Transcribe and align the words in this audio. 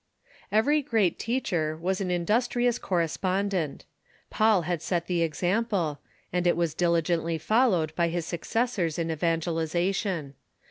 Every 0.51 0.81
great 0.81 1.19
teacher 1.19 1.77
was 1.77 2.01
an 2.01 2.09
industrious 2.09 2.79
correspondent. 2.79 3.85
Paul 4.31 4.63
had 4.63 4.81
set 4.81 5.05
the 5.05 5.21
example, 5.21 5.99
and 6.33 6.47
it 6.47 6.57
was 6.57 6.73
diligently 6.73 7.37
followed 7.37 7.95
by 7.95 8.07
his 8.07 8.25
successors 8.25 8.97
in 8.97 9.11
evangelization. 9.11 10.33